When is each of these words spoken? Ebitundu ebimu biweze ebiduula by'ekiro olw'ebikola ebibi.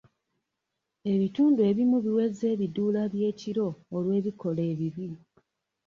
Ebitundu 1.13 1.59
ebimu 1.69 1.97
biweze 2.05 2.43
ebiduula 2.53 3.01
by'ekiro 3.13 3.67
olw'ebikola 3.95 4.61
ebibi. 4.71 5.07